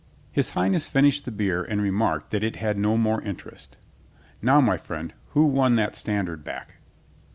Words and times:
His 0.31 0.49
Highness 0.49 0.87
finished 0.87 1.25
the 1.25 1.31
beer 1.31 1.61
and 1.63 1.79
remarked 1.79 2.31
that 2.31 2.43
it 2.43 2.55
had 2.55 2.75
no 2.75 2.97
more 2.97 3.21
interest. 3.21 3.77
"Now, 4.41 4.59
my 4.59 4.75
friend, 4.77 5.13
who 5.33 5.45
won 5.45 5.75
that 5.75 5.95
standard 5.95 6.43
back?" 6.43 6.77